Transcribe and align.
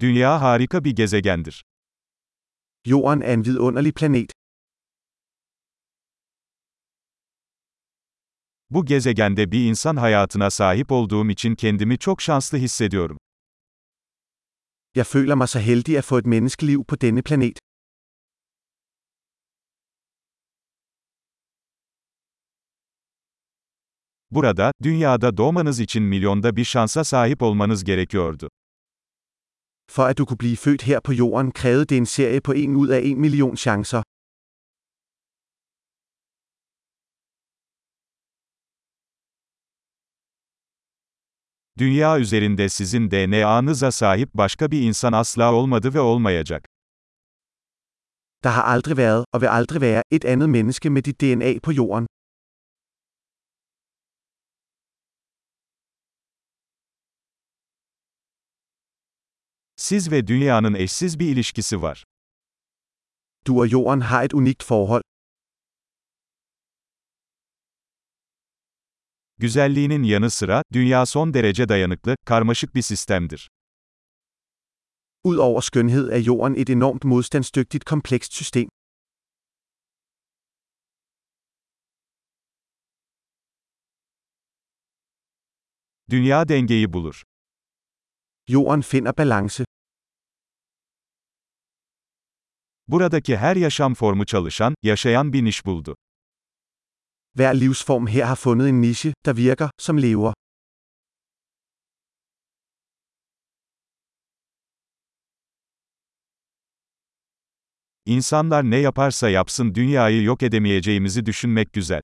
Dünya 0.00 0.40
harika 0.42 0.84
bir 0.84 0.96
gezegendir. 0.96 1.64
Jorden 2.84 3.20
er 3.20 3.32
en 3.32 3.44
vidunderlig 3.44 3.94
planet. 3.94 4.32
Bu 8.70 8.84
gezegende 8.84 9.52
bir 9.52 9.68
insan 9.68 9.96
hayatına 9.96 10.50
sahip 10.50 10.92
olduğum 10.92 11.30
için 11.30 11.54
kendimi 11.54 11.98
çok 11.98 12.22
şanslı 12.22 12.58
hissediyorum. 12.58 13.18
Jeg 14.94 15.06
føler 15.06 15.34
mig 15.34 15.48
så 15.48 15.58
heldig 15.58 15.96
at 15.96 16.04
få 16.04 16.18
et 16.18 16.26
menneskeliv 16.26 16.84
på 16.84 16.96
denne 16.96 17.22
planet. 17.22 17.58
Burada, 24.30 24.72
dünyada 24.82 25.36
doğmanız 25.36 25.80
için 25.80 26.02
milyonda 26.02 26.56
bir 26.56 26.64
şansa 26.64 27.04
sahip 27.04 27.42
olmanız 27.42 27.84
gerekiyordu. 27.84 28.48
For 29.94 30.04
at 30.10 30.18
du 30.18 30.24
kunne 30.24 30.36
blive 30.36 30.56
født 30.56 30.82
her 30.82 31.00
på 31.00 31.12
jorden, 31.12 31.52
krævede 31.52 31.84
det 31.84 31.96
en 31.96 32.06
serie 32.06 32.40
på 32.40 32.52
1 32.52 32.68
ud 32.68 32.88
af 32.88 33.00
1 33.04 33.16
million 33.16 33.56
chancer. 33.56 34.02
Dünya 41.78 42.18
üzerinde 42.18 42.68
sizin 42.68 43.08
DNA'nıza 43.10 43.90
sahip 43.90 44.30
başka 44.34 44.70
bir 44.70 44.80
insan 44.82 45.12
asla 45.12 45.52
olmadı 45.54 45.94
ve 45.94 46.00
olmayacak. 46.00 46.64
Der 48.44 48.50
har 48.50 48.62
aldrig 48.62 48.96
været, 48.96 49.24
og 49.32 49.40
vil 49.40 49.46
aldrig 49.46 49.80
være, 49.80 50.02
et 50.10 50.24
andet 50.24 50.48
menneske 50.50 50.90
med 50.90 51.02
dit 51.02 51.20
DNA 51.20 51.58
på 51.62 51.72
jorden. 51.72 52.06
Siz 59.88 60.10
ve 60.10 60.26
dünyanın 60.26 60.74
eşsiz 60.74 61.18
bir 61.18 61.28
ilişkisi 61.28 61.82
var. 61.82 62.04
Du 63.46 63.60
og 63.60 63.68
jorden 63.68 64.00
har 64.00 64.24
et 64.24 64.34
unikt 64.34 64.62
forhold. 64.62 65.02
Güzelliğinin 69.38 70.02
yanı 70.02 70.30
sıra, 70.30 70.62
dünya 70.72 71.06
son 71.06 71.34
derece 71.34 71.68
dayanıklı, 71.68 72.16
karmaşık 72.24 72.74
bir 72.74 72.82
sistemdir. 72.82 73.50
Udover 75.24 75.60
skønhed 75.60 76.08
er 76.12 76.22
jorden 76.22 76.54
et 76.54 76.70
enormt 76.70 77.04
modstandsdygtigt 77.04 77.84
komplekst 77.84 78.32
system. 78.32 78.68
Dünya 86.10 86.48
dengeyi 86.48 86.92
bulur. 86.92 87.22
Jorden 88.48 88.82
finder 88.82 89.18
balance. 89.18 89.65
Buradaki 92.88 93.36
her 93.36 93.56
yaşam 93.56 93.94
formu 93.94 94.26
çalışan, 94.26 94.74
yaşayan 94.82 95.32
bir 95.32 95.44
niş 95.44 95.66
buldu. 95.66 95.96
Hver 97.36 97.60
livsform 97.60 98.06
her 98.06 98.22
har 98.22 98.36
fundet 98.36 98.66
en 98.66 98.82
niche, 98.82 99.12
der 99.26 99.36
virker, 99.36 99.70
som 99.78 99.98
lever. 99.98 100.34
İnsanlar 108.06 108.70
ne 108.70 108.76
yaparsa 108.76 109.28
yapsın 109.28 109.74
dünyayı 109.74 110.22
yok 110.22 110.42
edemeyeceğimizi 110.42 111.26
düşünmek 111.26 111.72
güzel. 111.72 112.02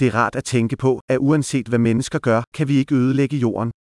Det 0.00 0.06
er 0.06 0.12
rart 0.12 0.36
at 0.36 0.44
tænke 0.44 0.76
på, 0.76 1.00
at 1.08 1.18
uanset 1.20 1.68
hvad 1.68 1.78
mennesker 1.78 2.18
gør, 2.18 2.42
kan 2.54 2.68
vi 2.68 2.74
ikke 2.74 2.94
ødelægge 2.94 3.36
jorden. 3.36 3.72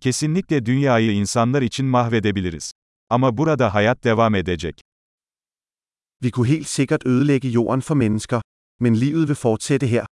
Kesinlikle 0.00 0.66
dünyayı 0.66 1.12
insanlar 1.12 1.62
için 1.62 1.86
mahvedebiliriz. 1.86 2.72
Ama 3.10 3.36
burada 3.36 3.74
hayat 3.74 4.04
devam 4.04 4.34
edecek. 4.34 4.80
Vi 6.22 6.30
kunne 6.30 6.48
helt 6.48 6.68
sikkert 6.68 7.06
ødelægge 7.06 7.50
jorden 7.50 7.80
for 7.80 7.94
mennesker. 7.94 8.42
Men 8.80 9.00
livet 9.00 9.28
vil 9.28 9.34
fortsætte 9.34 9.86
her. 9.90 10.06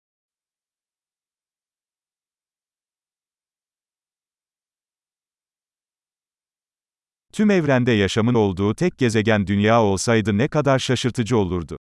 Tüm 7.34 7.52
evrende 7.52 7.92
yaşamın 7.92 8.34
olduğu 8.34 8.76
tek 8.76 8.98
gezegen 8.98 9.48
dünya 9.48 9.84
olsaydı 9.84 10.38
ne 10.38 10.48
kadar 10.48 10.80
şaşırtıcı 10.80 11.38
olurdu. 11.38 11.78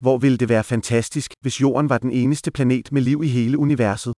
Hvor 0.00 0.22
ville 0.22 0.38
det 0.38 0.48
være 0.48 0.62
fantastisk, 0.62 1.32
hvis 1.42 1.56
jorden 1.56 1.90
var 1.90 2.02
den 2.02 2.10
eneste 2.10 2.50
planet 2.50 2.92
med 2.92 3.02
liv 3.02 3.22
i 3.22 3.34
hele 3.34 3.56
universet. 3.56 4.14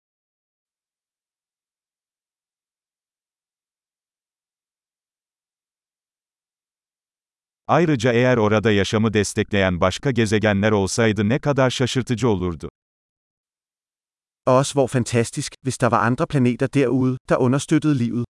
Ayrıca 7.68 8.13
eğer 8.13 8.38
orada 8.38 8.72
yaşamı 8.72 9.13
destekleyen 9.13 9.81
başka 9.81 10.12
gezegenler 10.12 10.72
olsaydı 10.72 11.29
ne 11.29 11.40
kadar 11.40 11.69
şaşırtıcı 11.69 12.29
olurdu. 12.29 12.69
Og 14.46 14.53
også 14.59 14.74
hvor 14.74 14.88
fantastisk, 14.88 15.56
hvis 15.63 15.81
der 15.81 15.91
var 15.91 16.06
andre 16.06 16.25
planeter 16.25 16.73
derude, 16.73 17.18
der 17.29 17.38
understøttede 17.38 18.00
livet. 18.00 18.25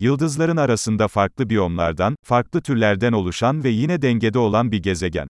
Yıldızların 0.00 0.56
arasında 0.56 1.08
farklı 1.08 1.50
biyomlardan, 1.50 2.16
farklı 2.24 2.62
türlerden 2.62 3.12
oluşan 3.12 3.64
ve 3.64 3.68
yine 3.68 4.02
dengede 4.02 4.38
olan 4.38 4.72
bir 4.72 4.82
gezegen. 4.82 5.28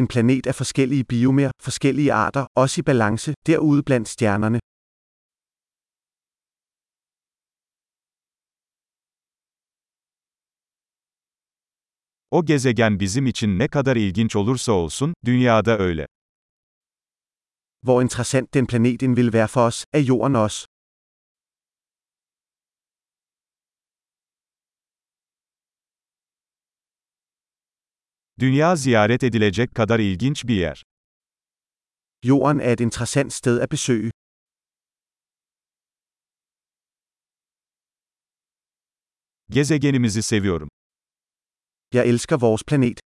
En 0.00 0.06
planet 0.06 0.46
af 0.46 0.54
forskellige 0.54 1.04
biomer, 1.04 1.50
forskellige 1.62 2.12
arter, 2.12 2.46
også 2.54 2.80
i 2.80 2.82
balance, 2.82 3.34
derude 3.46 3.82
blandt 3.82 4.08
stjernerne. 4.08 4.58
O 12.30 12.42
gezegen 12.46 12.98
bizim 13.00 13.26
için 13.26 13.58
ne 13.58 13.68
kadar 13.68 13.96
ilginç 13.96 14.36
olursa 14.36 14.72
olsun, 14.72 15.14
dünyada 15.26 15.78
öyle. 15.78 16.06
Hvor 17.82 18.00
interessant 18.02 18.54
den 18.54 18.66
planet 18.66 19.02
end 19.02 19.16
vil 19.16 19.32
være 19.32 19.48
for 19.48 19.66
os, 19.66 19.84
er 19.92 20.00
jorden 20.00 20.36
også. 20.36 20.66
Dünya 28.40 28.76
ziyaret 28.76 29.22
edilecek 29.22 29.74
kadar 29.74 29.98
ilginç 29.98 30.44
bir 30.48 30.54
yer. 30.54 30.82
Jorden 32.22 32.58
er 32.58 32.72
et 32.72 32.80
interessant 32.80 33.32
sted 33.32 33.58
at 33.58 33.70
besøge. 33.70 34.10
Gezegenimizi 39.50 40.22
seviyorum. 40.22 40.68
Jeg 41.94 42.06
elsker 42.06 42.36
vores 42.36 42.62
planet. 42.64 43.00